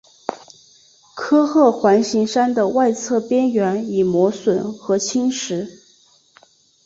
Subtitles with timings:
[1.13, 5.69] 科赫环形山的外侧边缘已磨损和侵蚀。